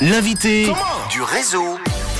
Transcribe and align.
L'invité 0.00 0.72
du 1.10 1.22
réseau. 1.22 1.77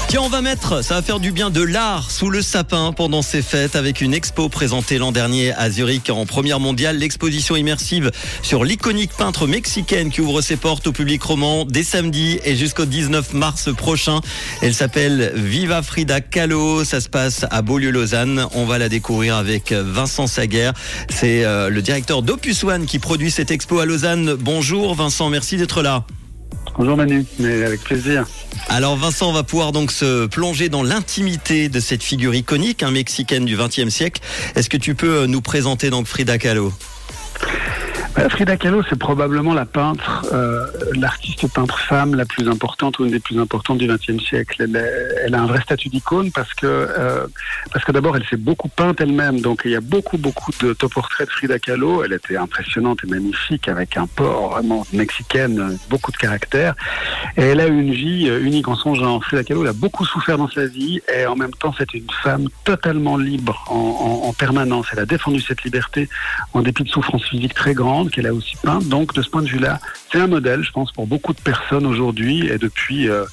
Tiens, 0.08 0.22
on 0.22 0.30
va 0.30 0.40
mettre, 0.40 0.82
ça 0.82 0.94
va 0.94 1.02
faire 1.02 1.20
du 1.20 1.32
bien, 1.32 1.50
de 1.50 1.60
l'art 1.60 2.10
sous 2.10 2.30
le 2.30 2.40
sapin 2.40 2.94
pendant 2.96 3.20
ces 3.20 3.42
fêtes 3.42 3.76
avec 3.76 4.00
une 4.00 4.14
expo 4.14 4.48
présentée 4.48 4.96
l'an 4.96 5.12
dernier 5.12 5.52
à 5.52 5.68
Zurich 5.68 6.08
en 6.08 6.24
première 6.24 6.60
mondiale. 6.60 6.96
L'exposition 6.96 7.56
immersive 7.56 8.10
sur 8.40 8.64
l'iconique 8.64 9.10
peintre 9.18 9.46
mexicaine 9.46 10.10
qui 10.10 10.22
ouvre 10.22 10.40
ses 10.40 10.56
portes 10.56 10.86
au 10.86 10.92
public 10.92 11.22
roman 11.22 11.66
dès 11.66 11.82
samedi 11.82 12.40
et 12.46 12.56
jusqu'au 12.56 12.86
19 12.86 13.34
mars 13.34 13.68
prochain. 13.74 14.22
Elle 14.62 14.72
s'appelle 14.72 15.30
Viva 15.34 15.82
Frida 15.82 16.22
Kahlo. 16.22 16.84
Ça 16.84 17.02
se 17.02 17.10
passe 17.10 17.44
à 17.50 17.60
Beaulieu-Lausanne. 17.60 18.46
On 18.54 18.64
va 18.64 18.78
la 18.78 18.88
découvrir 18.88 19.36
avec 19.36 19.72
Vincent 19.72 20.26
Saguer. 20.26 20.70
C'est 21.10 21.44
euh, 21.44 21.68
le 21.68 21.82
directeur 21.82 22.22
d'Opus 22.22 22.64
One 22.64 22.86
qui 22.86 22.98
produit 22.98 23.30
cette 23.30 23.50
expo 23.50 23.78
à 23.78 23.84
Lausanne. 23.84 24.36
Bonjour 24.40 24.94
Vincent, 24.94 25.28
merci 25.28 25.58
d'être 25.58 25.82
là. 25.82 26.06
Bonjour 26.78 26.96
Manu, 26.96 27.26
mais 27.40 27.64
avec 27.64 27.82
plaisir. 27.82 28.24
Alors 28.68 28.96
Vincent, 28.96 29.32
va 29.32 29.42
pouvoir 29.42 29.72
donc 29.72 29.90
se 29.90 30.26
plonger 30.26 30.68
dans 30.68 30.84
l'intimité 30.84 31.68
de 31.68 31.80
cette 31.80 32.04
figure 32.04 32.36
iconique, 32.36 32.84
un 32.84 32.92
mexicaine 32.92 33.44
du 33.44 33.56
XXe 33.56 33.88
siècle. 33.88 34.22
Est-ce 34.54 34.70
que 34.70 34.76
tu 34.76 34.94
peux 34.94 35.22
euh, 35.22 35.26
nous 35.26 35.40
présenter 35.40 35.90
donc 35.90 36.06
Frida 36.06 36.38
Kahlo? 36.38 36.72
Frida 38.14 38.56
Kahlo, 38.56 38.82
c'est 38.88 38.98
probablement 38.98 39.54
la 39.54 39.66
peintre, 39.66 40.26
euh, 40.32 40.66
l'artiste 40.94 41.52
peintre 41.52 41.78
femme 41.78 42.14
la 42.14 42.24
plus 42.24 42.48
importante 42.48 42.98
ou 42.98 43.04
une 43.04 43.10
des 43.10 43.20
plus 43.20 43.38
importantes 43.38 43.78
du 43.78 43.86
XXe 43.86 44.22
siècle. 44.22 44.66
Elle, 44.66 45.34
a 45.34 45.40
un 45.40 45.46
vrai 45.46 45.60
statut 45.60 45.88
d'icône 45.88 46.32
parce 46.32 46.52
que 46.54 46.66
euh, 46.66 47.26
parce 47.72 47.84
que 47.84 47.92
d'abord 47.92 48.16
elle 48.16 48.24
s'est 48.26 48.36
beaucoup 48.36 48.68
peinte 48.68 49.00
elle-même, 49.00 49.40
donc 49.40 49.62
il 49.64 49.72
y 49.72 49.76
a 49.76 49.80
beaucoup 49.80 50.18
beaucoup 50.18 50.50
de 50.60 50.72
portraits 50.72 51.28
de 51.28 51.32
Frida 51.32 51.58
Kahlo. 51.58 52.02
Elle 52.02 52.14
était 52.14 52.36
impressionnante 52.36 53.00
et 53.04 53.06
magnifique 53.06 53.68
avec 53.68 53.96
un 53.96 54.06
port 54.06 54.50
vraiment 54.50 54.86
mexicaine, 54.92 55.78
beaucoup 55.90 56.10
de 56.10 56.16
caractère. 56.16 56.74
Et 57.36 57.42
elle 57.42 57.60
a 57.60 57.66
une 57.66 57.92
vie 57.92 58.26
unique 58.26 58.68
en 58.68 58.74
son 58.74 58.94
genre. 58.94 59.22
Frida 59.22 59.44
Kahlo 59.44 59.62
elle 59.62 59.70
a 59.70 59.74
beaucoup 59.74 60.04
souffert 60.04 60.38
dans 60.38 60.48
sa 60.48 60.66
vie 60.66 61.00
et 61.14 61.26
en 61.26 61.36
même 61.36 61.52
temps 61.52 61.74
c'est 61.76 61.92
une 61.94 62.10
femme 62.22 62.48
totalement 62.64 63.16
libre 63.16 63.64
en, 63.68 64.28
en 64.28 64.32
permanence. 64.32 64.86
Elle 64.92 65.00
a 65.00 65.06
défendu 65.06 65.40
cette 65.40 65.62
liberté 65.62 66.08
en 66.54 66.62
dépit 66.62 66.84
de 66.84 66.88
souffrances 66.88 67.24
physiques 67.24 67.54
très 67.54 67.74
grandes 67.74 68.07
qu'elle 68.10 68.26
a 68.26 68.34
aussi 68.34 68.56
peint. 68.62 68.80
Donc, 68.80 69.14
de 69.14 69.22
ce 69.22 69.28
point 69.28 69.42
de 69.42 69.48
vue-là, 69.48 69.80
c'est 70.10 70.18
un 70.18 70.26
modèle, 70.26 70.62
je 70.62 70.70
pense, 70.70 70.92
pour 70.92 71.06
beaucoup 71.06 71.32
de 71.32 71.40
personnes 71.40 71.86
aujourd'hui. 71.86 72.46
Et 72.46 72.58
depuis, 72.58 73.08
euh, 73.08 73.24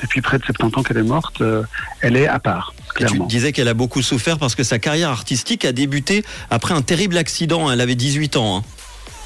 depuis 0.00 0.20
près 0.20 0.38
de 0.38 0.44
70 0.44 0.78
ans 0.78 0.82
qu'elle 0.82 0.98
est 0.98 1.02
morte, 1.02 1.40
euh, 1.40 1.62
elle 2.00 2.16
est 2.16 2.26
à 2.26 2.38
part. 2.38 2.74
Clairement. 2.94 3.26
Tu 3.26 3.36
disais 3.36 3.52
qu'elle 3.52 3.68
a 3.68 3.74
beaucoup 3.74 4.02
souffert 4.02 4.38
parce 4.38 4.54
que 4.54 4.62
sa 4.62 4.78
carrière 4.78 5.10
artistique 5.10 5.64
a 5.64 5.72
débuté 5.72 6.24
après 6.50 6.74
un 6.74 6.82
terrible 6.82 7.16
accident. 7.16 7.70
Elle 7.70 7.80
avait 7.80 7.96
18 7.96 8.36
ans. 8.36 8.58
Hein. 8.58 8.62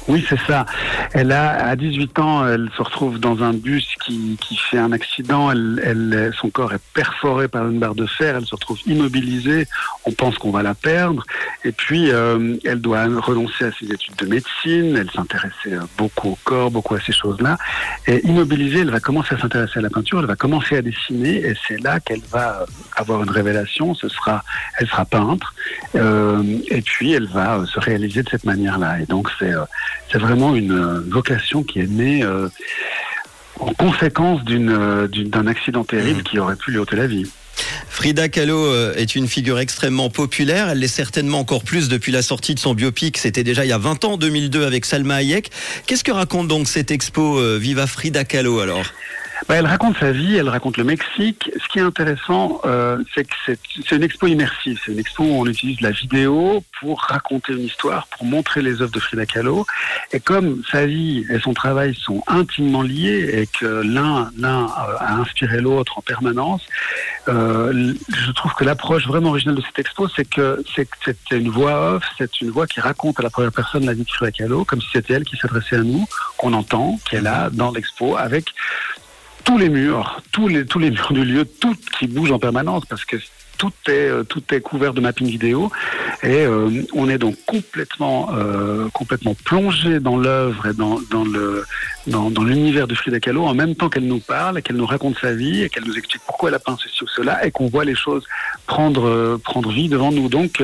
Oui, 0.07 0.25
c'est 0.27 0.39
ça. 0.47 0.65
Elle 1.13 1.31
a, 1.31 1.67
à 1.67 1.75
18 1.75 2.19
ans, 2.19 2.47
elle 2.47 2.69
se 2.75 2.81
retrouve 2.81 3.19
dans 3.19 3.43
un 3.43 3.53
bus 3.53 3.87
qui, 4.05 4.37
qui 4.39 4.55
fait 4.55 4.77
un 4.77 4.91
accident. 4.91 5.51
Elle, 5.51 5.81
elle, 5.83 6.33
son 6.39 6.49
corps 6.49 6.73
est 6.73 6.81
perforé 6.93 7.47
par 7.47 7.67
une 7.67 7.79
barre 7.79 7.95
de 7.95 8.05
fer. 8.05 8.35
Elle 8.37 8.45
se 8.45 8.55
retrouve 8.55 8.79
immobilisée. 8.87 9.67
On 10.05 10.11
pense 10.11 10.37
qu'on 10.37 10.51
va 10.51 10.63
la 10.63 10.73
perdre. 10.73 11.23
Et 11.63 11.71
puis, 11.71 12.11
euh, 12.11 12.55
elle 12.63 12.81
doit 12.81 13.03
renoncer 13.03 13.65
à 13.65 13.71
ses 13.71 13.91
études 13.91 14.15
de 14.15 14.25
médecine. 14.25 14.95
Elle 14.97 15.11
s'intéressait 15.11 15.77
beaucoup 15.97 16.29
au 16.29 16.37
corps, 16.43 16.71
beaucoup 16.71 16.95
à 16.95 17.01
ces 17.01 17.13
choses-là. 17.13 17.57
Et 18.07 18.25
immobilisée, 18.25 18.79
elle 18.79 18.91
va 18.91 18.99
commencer 18.99 19.35
à 19.35 19.39
s'intéresser 19.39 19.79
à 19.79 19.81
la 19.81 19.89
peinture. 19.89 20.19
Elle 20.19 20.25
va 20.25 20.35
commencer 20.35 20.77
à 20.77 20.81
dessiner. 20.81 21.45
Et 21.45 21.53
c'est 21.67 21.81
là 21.83 21.99
qu'elle 21.99 22.21
va 22.31 22.65
avoir 22.95 23.23
une 23.23 23.29
révélation. 23.29 23.93
Ce 23.93 24.09
sera, 24.09 24.43
elle 24.77 24.87
sera 24.87 25.05
peintre. 25.05 25.53
Euh, 25.95 26.43
et 26.69 26.81
puis, 26.81 27.13
elle 27.13 27.27
va 27.27 27.63
se 27.65 27.79
réaliser 27.79 28.23
de 28.23 28.29
cette 28.29 28.45
manière-là. 28.45 29.01
Et 29.01 29.05
donc, 29.05 29.29
c'est 29.37 29.53
euh, 29.53 29.65
c'est 30.11 30.17
vraiment 30.17 30.55
une 30.55 30.71
euh, 30.71 31.01
vocation 31.07 31.63
qui 31.63 31.79
est 31.79 31.89
née 31.89 32.23
euh, 32.23 32.47
en 33.59 33.73
conséquence 33.73 34.41
euh, 34.49 35.07
d'un 35.07 35.47
accident 35.47 35.83
terrible 35.83 36.21
mmh. 36.21 36.23
qui 36.23 36.39
aurait 36.39 36.55
pu 36.55 36.71
lui 36.71 36.77
ôter 36.77 36.95
la 36.95 37.07
vie. 37.07 37.25
Frida 37.89 38.29
Kahlo 38.29 38.73
est 38.93 39.15
une 39.15 39.27
figure 39.27 39.59
extrêmement 39.59 40.09
populaire. 40.09 40.69
Elle 40.69 40.79
l'est 40.79 40.87
certainement 40.87 41.39
encore 41.39 41.63
plus 41.63 41.89
depuis 41.89 42.13
la 42.13 42.21
sortie 42.21 42.55
de 42.55 42.59
son 42.59 42.73
biopic. 42.73 43.17
C'était 43.17 43.43
déjà 43.43 43.65
il 43.65 43.67
y 43.67 43.73
a 43.73 43.77
20 43.77 44.05
ans, 44.05 44.15
2002, 44.15 44.65
avec 44.65 44.85
Salma 44.85 45.15
Hayek. 45.15 45.49
Qu'est-ce 45.85 46.05
que 46.05 46.11
raconte 46.11 46.47
donc 46.47 46.69
cette 46.69 46.91
expo 46.91 47.41
Viva 47.57 47.85
Frida 47.85 48.23
Kahlo 48.23 48.61
alors? 48.61 48.85
Bah, 49.47 49.55
elle 49.55 49.65
raconte 49.65 49.97
sa 49.97 50.11
vie, 50.11 50.35
elle 50.35 50.49
raconte 50.49 50.77
le 50.77 50.83
Mexique. 50.83 51.49
Ce 51.61 51.67
qui 51.69 51.79
est 51.79 51.83
intéressant, 51.83 52.61
euh, 52.65 52.97
c'est 53.13 53.25
que 53.25 53.33
c'est 53.45 53.95
une 53.95 54.03
expo 54.03 54.27
immersive. 54.27 54.79
C'est 54.85 54.91
une 54.91 54.99
expo 54.99 55.23
où 55.23 55.41
on 55.41 55.45
utilise 55.45 55.81
la 55.81 55.91
vidéo 55.91 56.63
pour 56.79 57.01
raconter 57.01 57.53
une 57.53 57.63
histoire, 57.63 58.07
pour 58.07 58.25
montrer 58.25 58.61
les 58.61 58.81
œuvres 58.81 58.91
de 58.91 58.99
Frida 58.99 59.25
Kahlo. 59.25 59.65
Et 60.11 60.19
comme 60.19 60.61
sa 60.71 60.85
vie 60.85 61.25
et 61.29 61.39
son 61.39 61.53
travail 61.53 61.95
sont 61.95 62.23
intimement 62.27 62.81
liés 62.81 63.29
et 63.33 63.47
que 63.47 63.65
l'un 63.65 64.31
a 64.43 65.13
inspiré 65.19 65.61
l'autre 65.61 65.97
en 65.97 66.01
permanence, 66.01 66.65
euh, 67.27 67.93
je 68.09 68.31
trouve 68.31 68.53
que 68.55 68.63
l'approche 68.63 69.07
vraiment 69.07 69.29
originale 69.29 69.55
de 69.55 69.61
cette 69.61 69.79
expo, 69.79 70.07
c'est 70.09 70.27
que 70.27 70.63
c'est 70.75 71.17
une 71.31 71.49
voix 71.49 71.95
off, 71.95 72.03
c'est 72.17 72.41
une 72.41 72.49
voix 72.49 72.67
qui 72.67 72.79
raconte 72.79 73.19
à 73.19 73.23
la 73.23 73.29
première 73.29 73.51
personne 73.51 73.85
la 73.85 73.93
vie 73.93 74.03
de 74.03 74.09
Frida 74.09 74.31
Kahlo, 74.31 74.65
comme 74.65 74.81
si 74.81 74.87
c'était 74.93 75.13
elle 75.13 75.23
qui 75.23 75.37
s'adressait 75.37 75.77
à 75.77 75.83
nous, 75.83 76.05
qu'on 76.37 76.53
entend, 76.53 76.99
est 77.11 77.21
là 77.21 77.49
dans 77.51 77.71
l'expo, 77.71 78.17
avec 78.17 78.53
tous 79.49 79.57
les 79.57 79.69
murs, 79.69 80.21
tous 80.31 80.47
les, 80.47 80.63
tous 80.63 80.77
les 80.77 80.91
murs 80.91 81.11
du 81.11 81.25
lieu, 81.25 81.43
tout 81.43 81.75
qui 81.97 82.05
bouge 82.05 82.31
en 82.31 82.37
permanence 82.37 82.85
parce 82.85 83.03
que 83.03 83.17
tout 83.57 83.73
est, 83.87 83.91
euh, 83.91 84.23
tout 84.23 84.43
est 84.53 84.61
couvert 84.61 84.93
de 84.93 85.01
mapping 85.01 85.25
vidéo 85.25 85.71
et 86.21 86.45
euh, 86.45 86.83
on 86.93 87.09
est 87.09 87.17
donc 87.17 87.35
complètement, 87.47 88.29
euh, 88.35 88.87
complètement 88.93 89.33
plongé 89.33 89.99
dans 89.99 90.17
l'œuvre 90.17 90.67
et 90.67 90.73
dans, 90.75 90.99
dans 91.09 91.23
le, 91.23 91.65
dans, 92.05 92.29
l'univers 92.43 92.87
de 92.87 92.93
Frida 92.93 93.19
Kahlo 93.19 93.43
en 93.43 93.55
même 93.55 93.73
temps 93.73 93.89
qu'elle 93.89 94.05
nous 94.05 94.19
parle, 94.19 94.61
qu'elle 94.61 94.77
nous 94.77 94.85
raconte 94.85 95.17
sa 95.19 95.33
vie 95.33 95.67
qu'elle 95.71 95.85
nous 95.85 95.97
explique 95.97 96.21
pourquoi 96.27 96.49
elle 96.49 96.55
a 96.55 96.59
peint 96.59 96.77
ceci 96.79 97.03
ou 97.03 97.07
cela 97.07 97.43
et 97.43 97.49
qu'on 97.49 97.69
voit 97.69 97.85
les 97.85 97.95
choses 97.95 98.25
prendre, 98.67 99.37
prendre 99.43 99.71
vie 99.71 99.89
devant 99.89 100.11
nous. 100.11 100.29
Donc, 100.29 100.63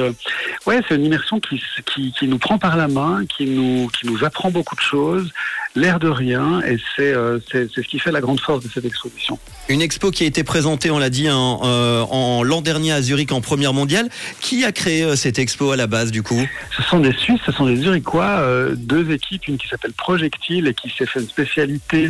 ouais, 0.67 0.81
c'est 0.87 0.95
une 0.95 1.05
immersion 1.05 1.39
qui, 1.39 1.59
qui, 1.87 2.13
qui, 2.13 2.27
nous 2.27 2.37
prend 2.37 2.59
par 2.59 2.77
la 2.77 2.87
main, 2.87 3.25
qui 3.25 3.47
nous, 3.47 3.87
qui 3.87 4.05
nous 4.05 4.23
apprend 4.23 4.51
beaucoup 4.51 4.75
de 4.75 4.81
choses 4.81 5.33
l'air 5.75 5.99
de 5.99 6.07
rien, 6.07 6.61
et 6.61 6.77
euh, 6.99 7.39
c'est 7.51 7.69
ce 7.69 7.81
qui 7.81 7.99
fait 7.99 8.11
la 8.11 8.21
grande 8.21 8.39
force 8.39 8.63
de 8.63 8.69
cette 8.69 8.85
exposition. 8.85 9.37
Une 9.67 9.81
expo 9.81 10.11
qui 10.11 10.23
a 10.23 10.27
été 10.27 10.43
présentée, 10.43 10.89
on 10.89 10.99
l'a 10.99 11.09
dit, 11.09 11.29
en, 11.29 11.61
euh, 11.63 12.01
en 12.01 12.43
l'an 12.43 12.61
dernier 12.61 12.93
à 12.93 13.01
Zurich 13.01 13.31
en 13.31 13.41
première 13.41 13.73
mondiale. 13.73 14.09
Qui 14.39 14.63
a 14.63 14.71
créé 14.71 15.03
euh, 15.03 15.15
cette 15.15 15.39
expo 15.39 15.71
à 15.71 15.75
la 15.75 15.87
base 15.87 16.11
du 16.11 16.23
coup? 16.23 16.41
Ce 16.75 16.81
sont 16.83 16.99
des 16.99 17.11
Suisses, 17.13 17.41
ce 17.45 17.51
sont 17.51 17.65
des 17.65 17.77
Zurichois, 17.77 18.41
deux 18.75 19.11
équipes, 19.11 19.47
une 19.47 19.57
qui 19.57 19.67
s'appelle 19.67 19.93
Projectile 19.93 20.67
et 20.67 20.73
qui 20.73 20.89
s'est 20.89 21.05
fait 21.05 21.19
une 21.19 21.27
spécialité 21.27 22.09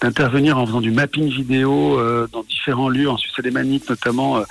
d'intervenir 0.00 0.58
en 0.58 0.66
faisant 0.66 0.80
du 0.80 0.90
mapping 0.90 1.28
vidéo 1.30 2.00
dans 2.32 2.42
différents 2.42 2.88
lieux 2.88 3.08
en 3.08 3.16
Suisse 3.16 3.34
alémanique 3.38 3.88
notamment 3.88 4.42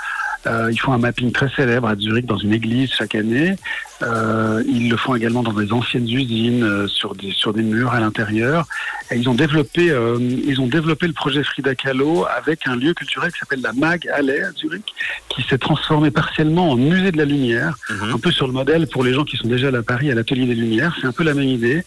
euh, 0.46 0.70
ils 0.72 0.80
font 0.80 0.94
un 0.94 0.98
mapping 0.98 1.32
très 1.32 1.50
célèbre 1.50 1.88
à 1.88 1.96
Zurich 1.96 2.26
dans 2.26 2.38
une 2.38 2.54
église 2.54 2.92
chaque 2.92 3.16
année. 3.16 3.56
Euh, 4.04 4.64
ils 4.68 4.90
le 4.90 4.98
font 4.98 5.16
également 5.16 5.44
dans 5.44 5.54
des 5.54 5.72
anciennes 5.72 6.10
usines 6.10 6.64
euh, 6.64 6.88
sur 6.88 7.16
des 7.16 7.32
sur 7.32 7.54
des 7.54 7.62
murs 7.62 7.94
à 7.94 8.00
l'intérieur. 8.00 8.66
Et 9.12 9.18
ils 9.18 9.30
ont 9.30 9.34
développé 9.34 9.92
euh, 9.92 10.18
ils 10.20 10.60
ont 10.60 10.68
développé 10.68 11.08
le 11.08 11.14
projet 11.14 11.44
Frida 11.44 11.76
Kahlo 11.76 12.26
avec 12.26 12.68
un 12.68 12.76
lieu 12.76 12.94
culturel 12.94 13.32
qui 13.32 13.40
s'appelle 13.40 13.62
la 13.62 13.72
Mag 13.74 14.10
Halle 14.14 14.32
à 14.32 14.52
Zurich, 14.52 14.94
qui 15.30 15.44
s'est 15.44 15.58
transformé 15.58 16.12
partiellement 16.12 16.72
en 16.72 16.76
musée 16.76 17.12
de 17.12 17.18
la 17.18 17.26
lumière, 17.26 17.78
mhm. 17.90 18.14
un 18.16 18.20
peu 18.20 18.32
sur 18.32 18.48
le 18.48 18.54
modèle 18.54 18.88
pour 18.88 19.04
les 19.04 19.14
gens 19.14 19.24
qui 19.24 19.38
sont 19.38 19.48
déjà 19.48 19.70
à 19.70 19.84
Paris 19.84 20.12
à 20.12 20.16
l'atelier 20.16 20.46
des 20.46 20.56
Lumières. 20.56 20.96
C'est 21.00 21.08
un 21.08 21.12
peu 21.12 21.24
la 21.24 21.34
même 21.34 21.48
idée, 21.48 21.84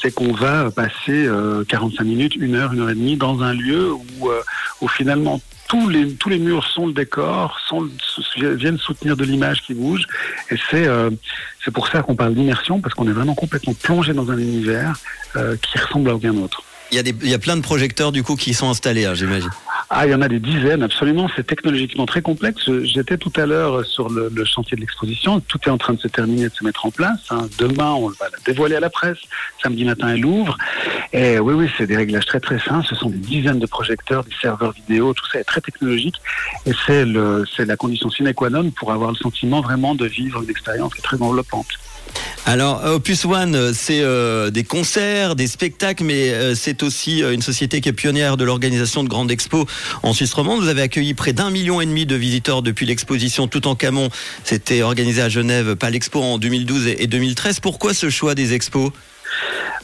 c'est 0.00 0.14
qu'on 0.14 0.32
va 0.32 0.70
passer 0.70 1.28
45 1.68 2.04
minutes, 2.04 2.36
une 2.36 2.54
heure, 2.54 2.72
une 2.72 2.80
heure 2.80 2.90
et 2.90 2.94
demie 2.94 3.16
dans 3.16 3.42
un 3.42 3.52
lieu 3.52 3.92
où, 3.92 4.30
où 4.80 4.88
finalement 4.88 5.40
tous 5.68 5.88
les, 5.88 6.12
tous 6.14 6.28
les 6.28 6.38
murs 6.38 6.66
sont 6.66 6.86
le 6.86 6.92
décor, 6.92 7.58
sont, 7.68 7.88
viennent 8.36 8.78
soutenir 8.78 9.16
de 9.16 9.24
l'image 9.24 9.62
qui 9.62 9.74
bouge. 9.74 10.06
Et 10.50 10.56
c'est 10.70 10.86
euh, 10.86 11.10
c'est 11.64 11.70
pour 11.70 11.88
ça 11.88 12.02
qu'on 12.02 12.16
parle 12.16 12.34
d'immersion, 12.34 12.80
parce 12.80 12.94
qu'on 12.94 13.08
est 13.08 13.12
vraiment 13.12 13.34
complètement 13.34 13.74
plongé 13.74 14.14
dans 14.14 14.30
un 14.30 14.38
univers 14.38 14.98
euh, 15.36 15.56
qui 15.56 15.78
ressemble 15.78 16.10
à 16.10 16.14
aucun 16.14 16.36
autre. 16.36 16.62
Il 16.90 16.96
y, 16.96 16.98
a 16.98 17.02
des, 17.02 17.14
il 17.22 17.28
y 17.28 17.34
a 17.34 17.38
plein 17.38 17.56
de 17.56 17.60
projecteurs 17.60 18.12
du 18.12 18.22
coup 18.22 18.34
qui 18.34 18.54
sont 18.54 18.70
installés, 18.70 19.04
hein, 19.04 19.12
j'imagine. 19.12 19.50
Ah, 19.90 20.06
il 20.06 20.10
y 20.10 20.14
en 20.14 20.20
a 20.20 20.28
des 20.28 20.38
dizaines, 20.38 20.82
absolument. 20.82 21.30
C'est 21.34 21.46
technologiquement 21.46 22.04
très 22.04 22.20
complexe. 22.20 22.70
J'étais 22.84 23.16
tout 23.16 23.32
à 23.36 23.46
l'heure 23.46 23.86
sur 23.86 24.10
le, 24.10 24.30
chantier 24.44 24.76
de 24.76 24.82
l'exposition. 24.82 25.40
Tout 25.40 25.58
est 25.66 25.70
en 25.70 25.78
train 25.78 25.94
de 25.94 25.98
se 25.98 26.08
terminer, 26.08 26.48
de 26.48 26.54
se 26.54 26.62
mettre 26.62 26.84
en 26.84 26.90
place. 26.90 27.20
Hein. 27.30 27.48
Demain, 27.58 27.92
on 27.92 28.08
va 28.08 28.28
la 28.30 28.38
dévoiler 28.44 28.76
à 28.76 28.80
la 28.80 28.90
presse. 28.90 29.18
Samedi 29.62 29.84
matin, 29.84 30.08
elle 30.08 30.26
ouvre. 30.26 30.58
Et 31.12 31.38
oui, 31.38 31.54
oui, 31.54 31.70
c'est 31.78 31.86
des 31.86 31.96
réglages 31.96 32.26
très 32.26 32.40
très 32.40 32.58
simples. 32.58 32.86
Ce 32.88 32.94
sont 32.94 33.08
des 33.08 33.16
dizaines 33.16 33.58
de 33.58 33.66
projecteurs, 33.66 34.24
des 34.24 34.34
serveurs 34.40 34.72
vidéo. 34.72 35.14
Tout 35.14 35.26
ça 35.32 35.40
est 35.40 35.44
très 35.44 35.60
technologique. 35.60 36.16
Et 36.66 36.72
c'est 36.86 37.04
la 37.64 37.76
condition 37.76 38.10
sine 38.10 38.32
qua 38.34 38.50
non 38.50 38.70
pour 38.70 38.92
avoir 38.92 39.10
le 39.10 39.16
sentiment 39.16 39.60
vraiment 39.60 39.94
de 39.94 40.06
vivre 40.06 40.42
une 40.42 40.50
expérience 40.50 40.92
qui 40.92 41.00
est 41.00 41.02
très 41.02 41.20
enveloppante. 41.20 41.68
Alors, 42.46 42.82
Opus 42.84 43.26
One, 43.26 43.54
euh, 43.54 43.72
c'est 43.74 44.00
euh, 44.00 44.50
des 44.50 44.64
concerts, 44.64 45.36
des 45.36 45.46
spectacles, 45.46 46.04
mais 46.04 46.30
euh, 46.30 46.54
c'est 46.54 46.82
aussi 46.82 47.20
une 47.20 47.42
société 47.42 47.82
qui 47.82 47.90
est 47.90 47.92
pionnière 47.92 48.38
de 48.38 48.44
l'organisation 48.44 49.04
de 49.04 49.08
grandes 49.08 49.30
expos 49.30 49.66
en 50.02 50.14
Suisse 50.14 50.32
romande. 50.32 50.62
Vous 50.62 50.68
avez 50.68 50.82
accueilli 50.82 51.12
près 51.12 51.34
d'un 51.34 51.50
million 51.50 51.80
et 51.80 51.86
demi 51.86 52.06
de 52.06 52.16
visiteurs 52.16 52.62
depuis 52.62 52.86
l'exposition 52.86 53.48
Tout 53.48 53.66
en 53.66 53.74
Camon. 53.74 54.08
C'était 54.44 54.82
organisé 54.82 55.20
à 55.20 55.28
Genève, 55.28 55.76
pas 55.76 55.90
l'expo 55.90 56.22
en 56.22 56.38
2012 56.38 56.86
et 56.86 57.06
2013. 57.06 57.60
Pourquoi 57.60 57.92
ce 57.92 58.08
choix 58.08 58.34
des 58.34 58.54
expos? 58.54 58.92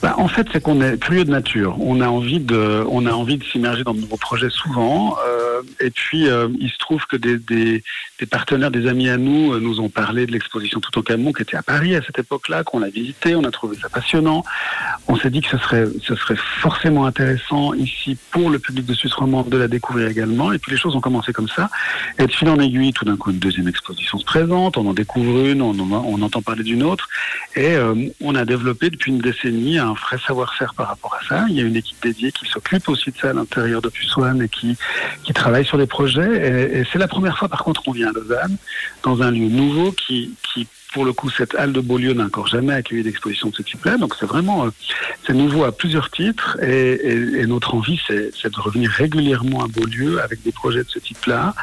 Bah, 0.04 0.14
En 0.18 0.28
fait, 0.28 0.46
c'est 0.52 0.62
qu'on 0.62 0.82
est 0.82 0.98
curieux 0.98 1.24
de 1.24 1.30
nature. 1.30 1.76
On 1.80 2.02
a 2.02 2.08
envie 2.08 2.38
de, 2.38 2.84
on 2.90 3.06
a 3.06 3.12
envie 3.12 3.38
de 3.38 3.44
s'immerger 3.44 3.84
dans 3.84 3.94
de 3.94 4.00
nouveaux 4.00 4.18
projets 4.18 4.50
souvent. 4.50 5.16
Euh, 5.26 5.62
et 5.80 5.90
puis, 5.90 6.28
euh, 6.28 6.48
il 6.60 6.68
se 6.68 6.76
trouve 6.76 7.06
que 7.06 7.16
des, 7.16 7.38
des, 7.38 7.82
partenaires, 8.30 8.70
des 8.70 8.86
amis 8.86 9.08
à 9.08 9.16
nous, 9.16 9.54
euh, 9.54 9.60
nous 9.60 9.80
ont 9.80 9.88
parlé 9.88 10.26
de 10.26 10.32
l'exposition 10.32 10.80
Tout 10.80 10.98
au 10.98 11.02
Camon 11.02 11.32
qui 11.32 11.40
était 11.40 11.56
à 11.56 11.62
Paris 11.62 11.96
à 11.96 12.02
cette 12.02 12.18
époque-là, 12.18 12.64
qu'on 12.64 12.82
a 12.82 12.88
visité. 12.88 13.34
On 13.34 13.44
a 13.44 13.50
trouvé 13.50 13.78
ça 13.80 13.88
passionnant. 13.88 14.44
On 15.08 15.16
s'est 15.16 15.30
dit 15.30 15.40
que 15.40 15.48
ce 15.48 15.56
serait, 15.56 15.86
ce 16.02 16.14
serait 16.16 16.36
forcément 16.60 17.06
intéressant 17.06 17.72
ici 17.72 18.18
pour 18.30 18.50
le 18.50 18.58
public 18.58 18.84
de 18.84 18.92
Suisse 18.92 19.14
romande 19.14 19.48
de 19.48 19.56
la 19.56 19.68
découvrir 19.68 20.08
également. 20.08 20.52
Et 20.52 20.58
puis, 20.58 20.70
les 20.70 20.78
choses 20.78 20.94
ont 20.96 21.00
commencé 21.00 21.32
comme 21.32 21.48
ça. 21.48 21.70
Et 22.18 22.26
de 22.26 22.32
fil 22.32 22.50
en 22.50 22.58
aiguille, 22.58 22.92
tout 22.92 23.06
d'un 23.06 23.16
coup, 23.16 23.30
une 23.30 23.38
deuxième 23.38 23.68
exposition 23.68 24.18
se 24.18 24.24
présente. 24.26 24.76
On 24.76 24.86
en 24.86 24.94
découvre 24.94 25.46
une, 25.46 25.62
on, 25.62 25.74
on 25.80 26.20
entend 26.20 26.42
parler 26.42 26.62
d'une 26.62 26.82
autre. 26.82 27.08
Et 27.56 27.76
on 28.20 28.34
a 28.34 28.44
développé 28.44 28.90
depuis 28.90 29.10
une 29.10 29.18
décennie 29.18 29.78
un 29.78 29.93
vrai 29.94 30.18
savoir-faire 30.26 30.74
par 30.74 30.88
rapport 30.88 31.14
à 31.14 31.26
ça. 31.26 31.44
Il 31.48 31.54
y 31.54 31.60
a 31.60 31.64
une 31.64 31.76
équipe 31.76 32.02
dédiée 32.02 32.32
qui 32.32 32.46
s'occupe 32.46 32.88
aussi 32.88 33.10
de 33.10 33.16
ça 33.16 33.30
à 33.30 33.32
l'intérieur 33.32 33.80
de 33.82 33.88
Pusoine 33.88 34.42
et 34.42 34.48
qui, 34.48 34.76
qui 35.22 35.32
travaille 35.32 35.64
sur 35.64 35.78
des 35.78 35.86
projets. 35.86 36.72
Et, 36.72 36.80
et 36.80 36.86
c'est 36.92 36.98
la 36.98 37.08
première 37.08 37.38
fois, 37.38 37.48
par 37.48 37.64
contre, 37.64 37.82
qu'on 37.82 37.92
vient 37.92 38.08
à 38.08 38.12
Lausanne, 38.12 38.56
dans 39.02 39.22
un 39.22 39.30
lieu 39.30 39.48
nouveau 39.48 39.92
qui, 39.92 40.34
qui 40.42 40.66
pour 40.94 41.04
le 41.04 41.12
coup, 41.12 41.28
cette 41.28 41.56
halle 41.56 41.72
de 41.72 41.80
Beaulieu 41.80 42.12
n'a 42.14 42.26
encore 42.26 42.46
jamais 42.46 42.72
accueilli 42.72 43.02
d'exposition 43.02 43.48
de 43.48 43.56
ce 43.56 43.62
type-là. 43.62 43.96
Donc 43.98 44.14
c'est 44.18 44.26
vraiment, 44.26 44.64
euh, 44.64 44.70
c'est 45.26 45.34
nouveau 45.34 45.64
à 45.64 45.72
plusieurs 45.76 46.08
titres. 46.08 46.56
Et, 46.62 46.92
et, 46.92 47.40
et 47.40 47.46
notre 47.46 47.74
envie, 47.74 48.00
c'est 48.06 48.52
de 48.54 48.60
revenir 48.60 48.90
régulièrement 48.90 49.64
à 49.64 49.66
Beaulieu 49.66 50.22
avec 50.22 50.42
des 50.42 50.52
projets 50.52 50.84
de 50.84 50.88
ce 50.88 51.00
type-là. 51.00 51.54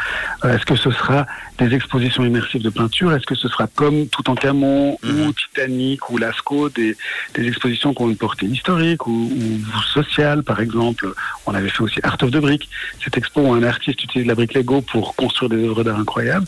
Euh, 0.43 0.53
Est-ce 0.53 0.65
que 0.65 0.75
ce 0.75 0.91
sera 0.91 1.25
des 1.59 1.73
expositions 1.73 2.25
immersives 2.25 2.61
de 2.61 2.69
peinture? 2.69 3.13
Est-ce 3.13 3.25
que 3.25 3.35
ce 3.35 3.47
sera 3.47 3.67
comme 3.67 4.07
Tout 4.07 4.29
en 4.29 4.35
Camon 4.35 4.97
mmh. 5.01 5.09
ou 5.09 5.31
Titanic 5.31 6.09
ou 6.09 6.17
Lascaux, 6.17 6.67
des, 6.67 6.97
des 7.33 7.47
expositions 7.47 7.93
qui 7.93 8.01
ont 8.01 8.09
une 8.09 8.17
portée 8.17 8.47
historique 8.47 9.07
ou, 9.07 9.31
ou, 9.33 9.81
sociale, 9.93 10.43
par 10.43 10.59
exemple? 10.59 11.13
On 11.45 11.53
avait 11.53 11.69
fait 11.69 11.83
aussi 11.83 12.01
Art 12.03 12.17
of 12.21 12.31
the 12.31 12.37
Brick, 12.37 12.67
cette 13.01 13.15
expo 13.17 13.39
où 13.41 13.53
un 13.53 13.63
artiste 13.63 14.03
utilise 14.03 14.27
la 14.27 14.35
brique 14.35 14.55
Lego 14.55 14.81
pour 14.81 15.15
construire 15.15 15.49
des 15.49 15.63
œuvres 15.65 15.85
d'art 15.85 15.99
incroyables. 15.99 16.47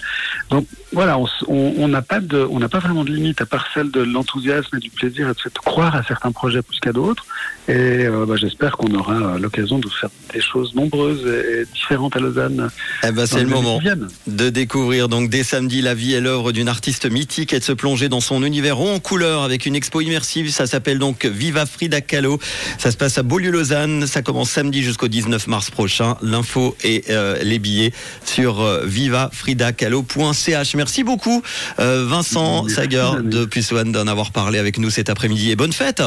Donc 0.50 0.68
voilà, 0.94 1.18
on 1.48 1.88
n'a 1.88 2.02
pas 2.02 2.20
de, 2.20 2.48
on 2.50 2.60
n'a 2.60 2.70
pas 2.70 2.80
vraiment 2.80 3.04
de 3.04 3.12
limite 3.12 3.42
à 3.42 3.46
part 3.46 3.68
celle 3.74 3.92
de 3.92 4.02
l'enthousiasme 4.02 4.78
et 4.78 4.80
du 4.80 4.90
plaisir 4.90 5.28
et 5.30 5.34
de 5.34 5.60
croire 5.60 5.96
à 5.96 6.04
certains 6.04 6.32
projets 6.32 6.62
plus 6.62 6.80
qu'à 6.80 6.92
d'autres. 6.92 7.26
Et 7.68 7.72
euh, 7.72 8.26
bah, 8.28 8.36
j'espère 8.36 8.74
qu'on 8.74 8.94
aura 8.94 9.38
l'occasion 9.38 9.80
de 9.80 9.88
faire 9.90 10.10
des 10.34 10.42
choses 10.42 10.76
nombreuses 10.76 11.26
et 11.26 11.66
différentes 11.74 12.16
à 12.16 12.20
Lausanne. 12.20 12.70
Eh 13.04 13.12
ben, 13.12 13.26
c'est 13.26 13.42
le 13.42 13.50
moment 13.50 13.80
de 14.28 14.50
découvrir 14.50 15.08
donc 15.08 15.30
dès 15.30 15.44
samedi 15.44 15.82
la 15.82 15.94
vie 15.96 16.14
et 16.14 16.20
l'œuvre 16.20 16.52
d'une 16.52 16.68
artiste 16.68 17.10
mythique 17.10 17.54
et 17.54 17.60
de 17.60 17.64
se 17.64 17.72
plonger 17.72 18.10
dans 18.10 18.20
son 18.20 18.44
univers 18.44 18.80
en 18.80 19.00
couleur 19.00 19.44
avec 19.44 19.66
une 19.66 19.76
expo 19.76 20.02
immersive. 20.02 20.52
Ça 20.52 20.68
s'appelle 20.68 21.00
donc 21.00 21.26
Viva 21.26 21.66
Frida 21.66 22.02
Kahlo. 22.02 22.38
Ça 22.78 22.92
se 22.92 22.98
passe 22.98 23.18
à 23.18 23.24
Beaulieu-Lausanne. 23.24 24.08
Ça 24.08 24.22
commence 24.22 24.50
samedi 24.50 24.84
jusqu'au 24.84 25.08
19 25.08 25.48
mars 25.48 25.72
prochain. 25.72 26.18
L'info 26.22 26.76
et 26.84 27.06
euh, 27.10 27.42
les 27.44 27.60
billets 27.60 27.94
sur 28.26 28.62
euh, 28.62 28.84
vivafridakalo.ch. 28.86 30.76
Merci 30.84 31.06
beaucoup, 31.06 31.42
euh, 31.80 32.06
Vincent 32.06 32.68
Sager 32.68 33.12
de 33.24 33.46
Plus 33.46 33.72
One, 33.72 33.94
d'en 33.94 34.06
avoir 34.06 34.32
parlé 34.32 34.60
avec 34.60 34.78
nous 34.78 34.90
cet 34.90 35.10
après-midi. 35.10 35.50
Et 35.50 35.56
bonne 35.56 35.72
fête! 35.72 36.04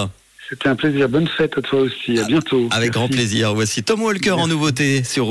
C'était 0.50 0.69
un 0.69 0.76
plaisir. 0.76 1.08
Bonne 1.08 1.26
fête 1.26 1.56
à 1.56 1.62
toi 1.62 1.81
aussi. 1.81 2.19
À 2.19 2.25
bientôt. 2.25 2.69
Avec 2.70 2.88
Merci. 2.88 2.90
grand 2.90 3.08
plaisir. 3.08 3.55
Voici 3.55 3.82
Tom 3.82 4.02
Walker 4.02 4.31
Merci. 4.31 4.43
en 4.43 4.46
nouveauté 4.49 5.02
sur 5.02 5.25